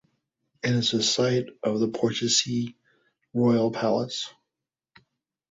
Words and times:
It 0.63 0.71
is 0.71 0.89
the 0.89 1.03
site 1.03 1.45
of 1.61 1.79
the 1.79 1.87
Portici 1.87 2.73
Royal 3.35 3.69
Palace. 3.69 4.31